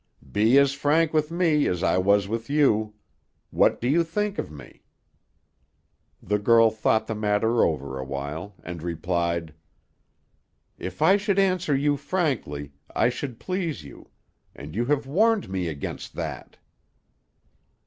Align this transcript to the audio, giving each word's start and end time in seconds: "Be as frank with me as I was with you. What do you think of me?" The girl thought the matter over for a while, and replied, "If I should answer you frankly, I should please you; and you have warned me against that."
"Be 0.31 0.57
as 0.57 0.73
frank 0.73 1.13
with 1.13 1.29
me 1.29 1.67
as 1.67 1.83
I 1.83 1.99
was 1.99 2.27
with 2.27 2.49
you. 2.49 2.95
What 3.51 3.79
do 3.79 3.87
you 3.87 4.03
think 4.03 4.39
of 4.39 4.49
me?" 4.49 4.81
The 6.23 6.39
girl 6.39 6.71
thought 6.71 7.05
the 7.05 7.13
matter 7.13 7.63
over 7.63 7.85
for 7.85 7.99
a 7.99 8.03
while, 8.03 8.55
and 8.63 8.81
replied, 8.81 9.53
"If 10.79 11.03
I 11.03 11.17
should 11.17 11.37
answer 11.37 11.75
you 11.75 11.97
frankly, 11.97 12.71
I 12.95 13.09
should 13.09 13.39
please 13.39 13.83
you; 13.83 14.09
and 14.55 14.75
you 14.75 14.85
have 14.85 15.05
warned 15.05 15.49
me 15.49 15.67
against 15.67 16.15
that." 16.15 16.57